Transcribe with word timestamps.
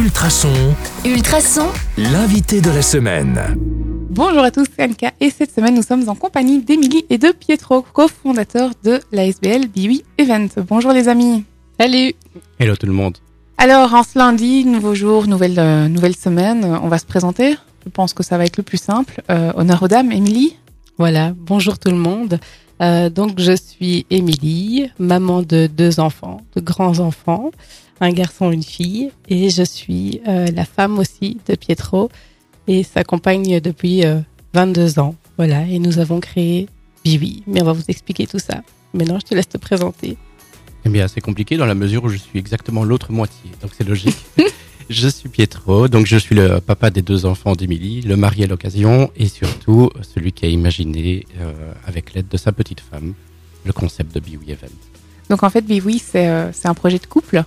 Ultrason, 0.00 0.48
Ultrason, 1.04 1.66
l'invité 1.98 2.62
de 2.62 2.70
la 2.70 2.80
semaine. 2.80 3.38
Bonjour 4.08 4.42
à 4.42 4.50
tous, 4.50 4.64
c'est 4.74 4.82
Anka 4.82 5.12
et 5.20 5.28
cette 5.28 5.54
semaine 5.54 5.74
nous 5.74 5.82
sommes 5.82 6.08
en 6.08 6.14
compagnie 6.14 6.62
d'Emilie 6.62 7.04
et 7.10 7.18
de 7.18 7.32
Pietro, 7.32 7.82
cofondateurs 7.82 8.70
de 8.82 9.00
l'ASBL 9.12 9.68
Biwi 9.68 10.02
Event. 10.16 10.48
Bonjour 10.66 10.92
les 10.92 11.08
amis. 11.08 11.44
Salut 11.78 12.14
Hello 12.58 12.76
tout 12.76 12.86
le 12.86 12.94
monde. 12.94 13.18
Alors 13.58 13.92
en 13.92 14.02
ce 14.02 14.18
lundi, 14.18 14.64
nouveau 14.64 14.94
jour, 14.94 15.26
nouvelle, 15.26 15.58
euh, 15.58 15.86
nouvelle 15.86 16.16
semaine, 16.16 16.64
on 16.82 16.88
va 16.88 16.96
se 16.96 17.04
présenter. 17.04 17.58
Je 17.84 17.90
pense 17.90 18.14
que 18.14 18.22
ça 18.22 18.38
va 18.38 18.46
être 18.46 18.56
le 18.56 18.62
plus 18.62 18.78
simple. 18.80 19.20
Euh, 19.30 19.52
honneur 19.54 19.82
aux 19.82 19.88
dames, 19.88 20.12
Émilie. 20.12 20.56
Voilà, 20.96 21.34
bonjour 21.36 21.78
tout 21.78 21.90
le 21.90 21.98
monde. 21.98 22.40
Euh, 22.80 23.10
donc 23.10 23.38
je 23.38 23.54
suis 23.54 24.06
Émilie, 24.10 24.90
maman 24.98 25.42
de 25.42 25.66
deux 25.66 26.00
enfants, 26.00 26.40
de 26.56 26.60
grands 26.60 26.98
enfants, 26.98 27.50
un 28.00 28.10
garçon, 28.10 28.50
une 28.50 28.62
fille, 28.62 29.10
et 29.28 29.50
je 29.50 29.62
suis 29.62 30.20
euh, 30.26 30.46
la 30.54 30.64
femme 30.64 30.98
aussi 30.98 31.38
de 31.46 31.54
Pietro 31.54 32.10
et 32.66 32.82
sa 32.82 33.04
compagne 33.04 33.60
depuis 33.60 34.04
euh, 34.06 34.20
22 34.54 34.98
ans. 34.98 35.14
Voilà, 35.36 35.66
et 35.66 35.78
nous 35.78 35.98
avons 35.98 36.20
créé 36.20 36.68
Bibi, 37.04 37.42
mais 37.46 37.62
on 37.62 37.66
va 37.66 37.72
vous 37.72 37.84
expliquer 37.88 38.26
tout 38.26 38.38
ça. 38.38 38.62
Maintenant, 38.94 39.18
je 39.20 39.26
te 39.26 39.34
laisse 39.34 39.48
te 39.48 39.58
présenter. 39.58 40.16
Eh 40.84 40.88
bien, 40.88 41.06
c'est 41.08 41.20
compliqué 41.20 41.58
dans 41.58 41.66
la 41.66 41.74
mesure 41.74 42.04
où 42.04 42.08
je 42.08 42.16
suis 42.16 42.38
exactement 42.38 42.84
l'autre 42.84 43.12
moitié, 43.12 43.50
donc 43.60 43.72
c'est 43.76 43.86
logique. 43.86 44.16
je 44.90 45.06
suis 45.06 45.28
Pietro, 45.28 45.86
donc 45.86 46.06
je 46.06 46.16
suis 46.16 46.34
le 46.34 46.60
papa 46.60 46.90
des 46.90 47.00
deux 47.00 47.24
enfants 47.24 47.54
d'Émilie, 47.54 48.02
le 48.02 48.16
mari 48.16 48.42
à 48.42 48.48
l'occasion, 48.48 49.10
et 49.14 49.28
surtout 49.28 49.88
celui 50.02 50.32
qui 50.32 50.44
a 50.44 50.48
imaginé, 50.48 51.26
euh, 51.38 51.72
avec 51.86 52.12
l'aide 52.12 52.26
de 52.28 52.36
sa 52.36 52.50
petite 52.50 52.80
femme, 52.80 53.14
le 53.64 53.72
concept 53.72 54.12
de 54.12 54.20
Biwi 54.20 54.50
Event. 54.50 54.66
Donc 55.30 55.44
en 55.44 55.50
fait, 55.50 55.62
Biwi, 55.62 56.00
c'est 56.00 56.28
euh, 56.28 56.52
c'est 56.52 56.66
un 56.66 56.74
projet 56.74 56.98
de 56.98 57.06
couple? 57.06 57.44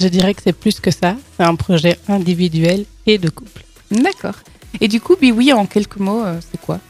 Je 0.00 0.08
dirais 0.08 0.32
que 0.32 0.42
c'est 0.42 0.54
plus 0.54 0.80
que 0.80 0.90
ça, 0.90 1.16
c'est 1.36 1.44
un 1.44 1.56
projet 1.56 1.98
individuel 2.08 2.86
et 3.06 3.18
de 3.18 3.28
couple. 3.28 3.62
D'accord. 3.90 4.36
Et 4.80 4.88
du 4.88 5.00
coup, 5.00 5.16
Biwi, 5.20 5.52
en 5.52 5.66
quelques 5.66 5.98
mots, 5.98 6.24
euh, 6.24 6.40
c'est 6.50 6.60
quoi? 6.60 6.80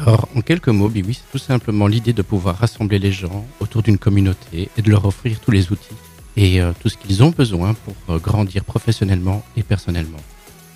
Alors, 0.00 0.28
en 0.34 0.40
quelques 0.40 0.68
mots, 0.68 0.88
Biwi, 0.88 1.14
c'est 1.14 1.30
tout 1.30 1.38
simplement 1.38 1.86
l'idée 1.86 2.12
de 2.12 2.22
pouvoir 2.22 2.58
rassembler 2.58 2.98
les 2.98 3.12
gens 3.12 3.46
autour 3.60 3.82
d'une 3.82 3.98
communauté 3.98 4.70
et 4.76 4.82
de 4.82 4.90
leur 4.90 5.04
offrir 5.04 5.38
tous 5.38 5.52
les 5.52 5.70
outils 5.70 5.94
et 6.38 6.60
euh, 6.60 6.72
tout 6.80 6.88
ce 6.88 6.96
qu'ils 6.96 7.22
ont 7.24 7.30
besoin 7.30 7.74
pour 7.74 7.94
euh, 8.14 8.18
grandir 8.20 8.64
professionnellement 8.64 9.42
et 9.56 9.64
personnellement. 9.64 10.20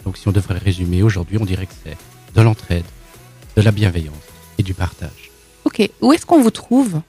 Donc, 0.05 0.17
si 0.17 0.27
on 0.27 0.33
devrait 0.33 0.59
résumer 0.59 1.05
aujourd'hui, 1.05 1.39
on 1.41 1.45
dirait 1.45 1.67
que 1.67 1.75
c'est 1.85 1.97
de 2.35 2.43
l'entraide, 2.43 2.85
de 3.57 3.63
la 3.63 3.71
bienveillance 3.71 4.17
et 4.59 4.65
du 4.65 4.75
partage. 4.75 5.31
Ok, 5.65 5.89
où 6.01 6.13
est-ce 6.13 6.27
qu'on 6.27 6.43
vous 6.43 6.51
trouve? 6.51 7.01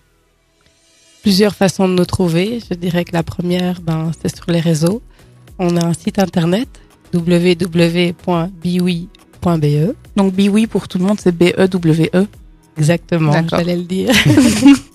Plusieurs 1.23 1.55
façons 1.55 1.87
de 1.87 1.95
nous 1.95 2.05
trouver. 2.05 2.59
Je 2.69 2.75
dirais 2.75 3.05
que 3.05 3.13
la 3.13 3.23
première, 3.23 3.81
ben, 3.81 4.11
c'est 4.21 4.35
sur 4.35 4.51
les 4.51 4.59
réseaux. 4.59 5.01
On 5.57 5.75
a 5.75 5.85
un 5.85 5.93
site 5.93 6.19
internet 6.19 6.69
www.biwi.be. 7.11 8.47
Donc 10.15 10.33
Biwi 10.33 10.67
pour 10.67 10.87
tout 10.87 10.99
le 10.99 11.05
monde, 11.05 11.19
c'est 11.19 11.35
B-E-W-E. 11.35 12.27
Exactement, 12.77 13.31
D'accord. 13.31 13.59
j'allais 13.59 13.77
le 13.77 13.83
dire. 13.83 14.11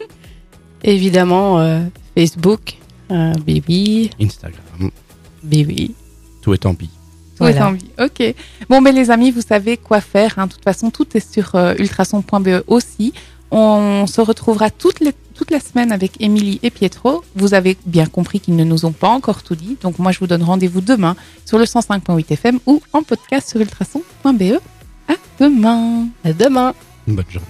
Évidemment, 0.85 1.59
euh, 1.61 1.81
Facebook, 2.17 2.77
euh, 3.11 3.33
Biwi, 3.45 4.11
Instagram, 4.21 4.91
Biwi. 5.43 5.95
tout 6.43 6.53
est 6.55 6.67
en 6.67 6.73
bi. 6.75 6.89
Tout 7.37 7.45
est 7.47 7.53
Voilà. 7.53 7.69
en 7.69 7.73
vie. 7.73 7.91
Ok. 8.01 8.35
Bon, 8.69 8.81
mais 8.81 8.93
les 8.93 9.11
amis, 9.11 9.31
vous 9.31 9.41
savez 9.43 9.77
quoi 9.77 10.01
faire. 10.01 10.39
hein. 10.39 10.47
De 10.47 10.53
toute 10.53 10.65
façon, 10.65 10.91
tout 10.91 11.07
est 11.17 11.33
sur 11.33 11.55
euh, 11.55 11.75
ultrason.be 11.79 12.65
aussi. 12.67 13.13
On 13.51 14.07
se 14.07 14.21
retrouvera 14.21 14.71
toute, 14.71 15.01
les, 15.01 15.13
toute 15.35 15.51
la 15.51 15.61
semaine 15.61 15.91
avec 15.93 16.21
Émilie 16.21 16.59
et 16.63 16.71
Pietro. 16.71 17.25
Vous 17.37 17.55
avez 17.55 17.77
bien 17.87 18.07
compris 18.07 18.41
qu'ils 18.41 18.57
ne 18.57 18.65
nous 18.65 18.85
ont 18.85 18.93
pas 18.93 19.09
encore 19.09 19.43
tout 19.43 19.55
dit. 19.55 19.79
Donc 19.81 19.99
moi, 19.99 20.13
je 20.13 20.19
vous 20.19 20.27
donne 20.27 20.43
rendez-vous 20.43 20.81
demain 20.83 21.17
sur 21.47 21.59
le 21.59 21.65
105.8 21.65 22.31
FM 22.33 22.59
ou 22.67 22.83
en 22.93 23.03
podcast 23.03 23.49
sur 23.49 23.61
ultrason.be. 23.61 24.59
À 25.09 25.15
demain. 25.41 26.09
À 26.25 26.33
demain. 26.35 26.75
Une 27.07 27.15
bonne 27.15 27.25
journée. 27.31 27.47